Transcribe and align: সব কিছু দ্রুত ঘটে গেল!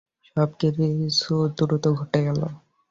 সব 0.27 0.49
কিছু 0.59 1.33
দ্রুত 1.57 1.85
ঘটে 1.99 2.19
গেল! 2.27 2.39